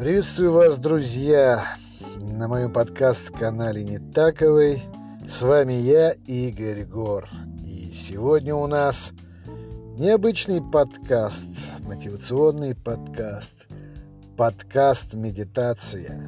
[0.00, 1.76] Приветствую вас, друзья,
[2.22, 4.82] на моем подкаст-канале Нетаковой.
[5.28, 7.28] С вами я, Игорь Гор.
[7.62, 9.12] И сегодня у нас
[9.98, 11.48] необычный подкаст,
[11.80, 13.66] мотивационный подкаст,
[14.38, 16.18] подкаст «Медитация».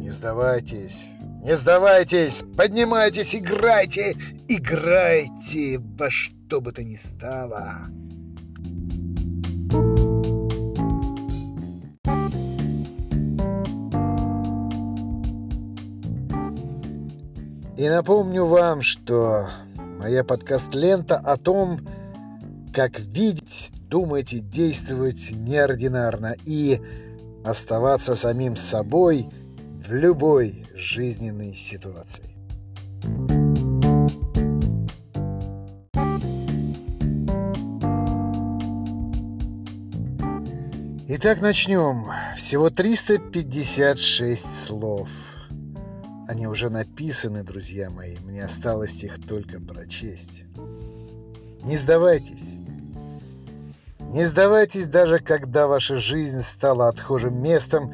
[0.00, 1.06] Не сдавайтесь,
[1.44, 4.16] не сдавайтесь, поднимайтесь, играйте,
[4.48, 7.88] играйте во что бы то ни стало.
[17.76, 19.48] И напомню вам, что
[19.98, 21.80] моя подкаст-лента о том,
[22.72, 26.80] как видеть, думать и действовать неординарно и
[27.44, 29.28] оставаться самим собой
[29.86, 32.33] в любой жизненной ситуации.
[41.06, 42.10] Итак, начнем.
[42.34, 45.10] Всего 356 слов.
[46.26, 48.16] Они уже написаны, друзья мои.
[48.20, 50.44] Мне осталось их только прочесть.
[51.62, 52.54] Не сдавайтесь.
[53.98, 57.92] Не сдавайтесь даже, когда ваша жизнь стала отхожим местом,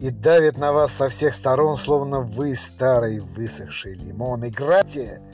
[0.00, 4.46] и давит на вас со всех сторон, словно вы старый высохший лимон.
[4.46, 5.20] Играйте!
[5.20, 5.33] Играйте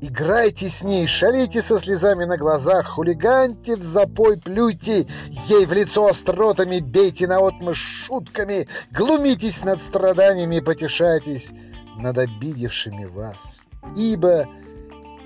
[0.00, 5.06] с ней, шалите со слезами на глазах, хулиганьте в запой, плюйте
[5.48, 11.52] ей в лицо остротами, бейте наотмашь шутками, глумитесь над страданиями, потешайтесь
[11.96, 13.60] над обидевшими вас.
[13.96, 14.46] Ибо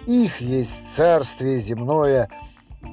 [0.07, 2.29] их есть царствие земное,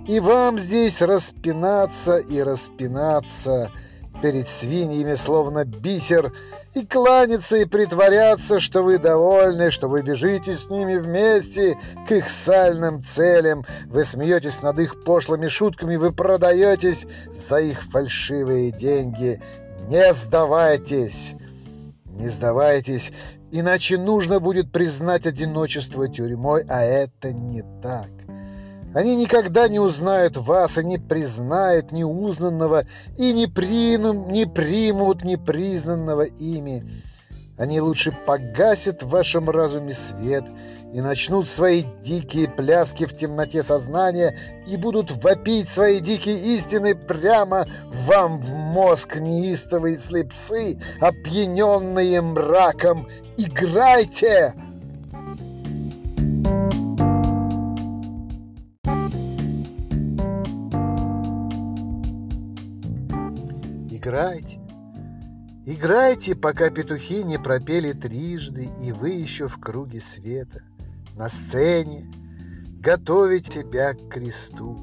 [0.08, 3.72] и вам здесь распинаться и распинаться–
[4.22, 6.34] перед свиньями, словно бисер,
[6.74, 12.30] и кланяться и притворяться, что вы довольны, что вы бежите с ними вместе к их
[12.30, 19.42] сальным целям, вы смеетесь над их пошлыми шутками, вы продаетесь за их фальшивые деньги.
[19.90, 21.36] Не сдавайтесь!
[22.06, 23.12] Не сдавайтесь,
[23.52, 28.10] иначе нужно будет признать одиночество тюрьмой, а это не так.
[28.94, 32.86] Они никогда не узнают вас и не признают неузнанного
[33.18, 36.84] и не, примут, не примут непризнанного ими.
[37.58, 40.46] Они лучше погасят в вашем разуме свет
[40.94, 44.38] и начнут свои дикие пляски в темноте сознания
[44.68, 47.66] и будут вопить свои дикие истины прямо
[48.06, 53.08] вам в мозг неистовые слепцы, опьяненные мраком.
[53.38, 54.54] Играйте!
[64.38, 64.60] Играйте.
[65.66, 70.62] Играйте, пока петухи не пропели трижды, и вы еще в круге света.
[71.16, 72.06] На сцене
[72.80, 74.78] готовить себя к кресту.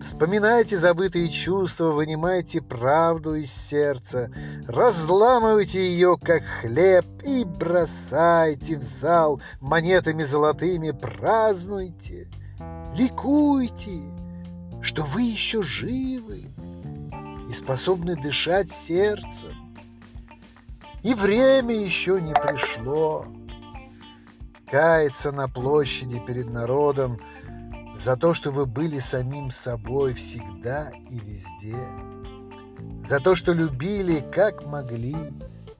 [0.00, 4.30] Вспоминайте забытые чувства, вынимайте правду из сердца,
[4.66, 12.28] разламывайте ее, как хлеб, и бросайте в зал монетами золотыми, празднуйте,
[12.96, 14.02] ликуйте,
[14.82, 16.50] что вы еще живы
[17.48, 19.52] и способны дышать сердцем.
[21.02, 23.26] И время еще не пришло.
[24.70, 27.20] Каяться на площади перед народом
[27.94, 31.76] за то, что вы были самим собой всегда и везде.
[33.06, 35.16] За то, что любили, как могли,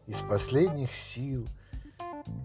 [0.06, 1.46] из последних сил.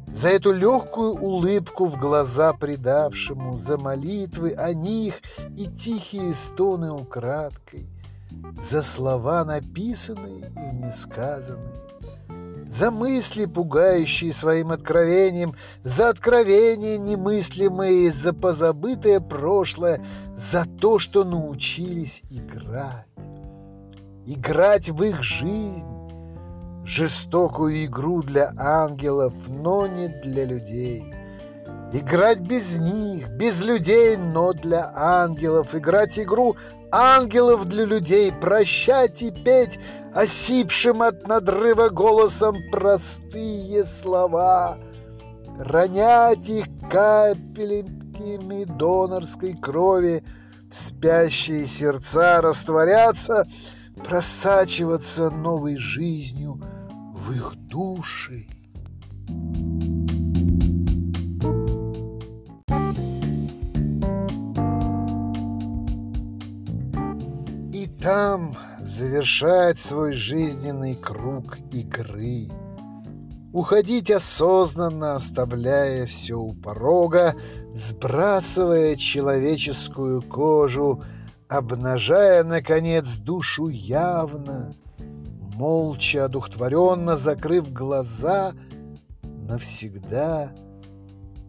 [0.07, 5.15] За эту легкую улыбку в глаза предавшему, за молитвы о них
[5.57, 7.89] и тихие стоны украдкой–
[8.61, 11.79] за слова написанные и несказанные,
[12.67, 20.03] за мысли, пугающие своим откровением, за откровения немыслимые, за позабытое прошлое,
[20.35, 23.07] за то, что научились играть.
[24.27, 25.87] Играть в их жизнь,
[26.85, 31.18] жестокую игру для ангелов, но не для людей.
[31.91, 35.73] Играть без них, без людей, но для ангелов.
[35.73, 36.55] Играть игру
[36.91, 39.79] ангелов для людей, прощать и петь
[40.13, 44.77] осипшим от надрыва голосом простые слова,
[45.57, 50.23] ронять их капельками донорской крови
[50.69, 53.47] в спящие сердца, растворяться,
[54.03, 56.61] просачиваться новой жизнью
[57.13, 58.47] в их души.
[68.09, 72.47] Там завершать свой жизненный круг игры.
[73.53, 77.35] Уходить осознанно, оставляя все у порога,
[77.75, 81.03] Сбрасывая человеческую кожу,
[81.49, 84.73] Обнажая, наконец, душу явно,
[85.53, 88.53] Молча, одухотворенно закрыв глаза,
[89.21, 90.51] Навсегда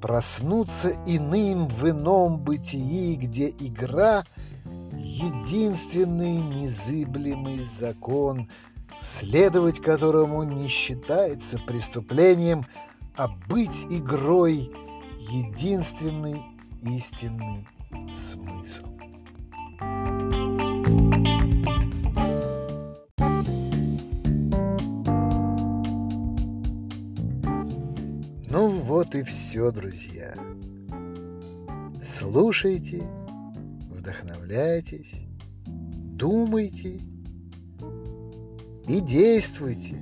[0.03, 4.25] проснуться иным в ином бытии, Где игра—
[5.21, 8.49] единственный незыблемый закон—
[9.01, 12.67] следовать которому не считается преступлением,
[13.17, 14.71] а быть игрой—
[15.31, 16.43] единственный
[16.83, 17.67] истинный
[18.13, 18.87] смысл.
[28.49, 30.35] Ну вот и все, друзья.
[32.03, 33.03] Слушайте,
[34.51, 35.23] вдохновляйтесь,
[35.67, 37.01] думайте
[38.89, 39.97] и действуйте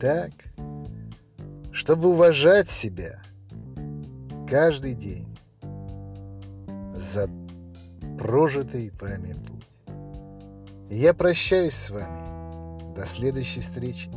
[0.00, 0.30] так,
[1.70, 3.20] чтобы уважать себя
[4.48, 5.28] каждый день
[6.94, 7.28] за
[8.18, 9.68] прожитый вами путь.
[10.90, 12.94] Я прощаюсь с вами.
[12.94, 14.08] До следующей встречи.